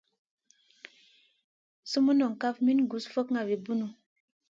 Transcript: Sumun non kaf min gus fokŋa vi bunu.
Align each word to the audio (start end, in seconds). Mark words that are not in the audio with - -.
Sumun 1.91 2.17
non 2.19 2.33
kaf 2.41 2.55
min 2.65 2.79
gus 2.91 3.05
fokŋa 3.13 3.41
vi 3.49 3.55
bunu. 3.65 3.87